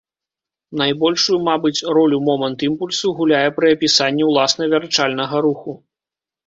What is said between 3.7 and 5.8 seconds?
апісанні уласна вярчальнага руху.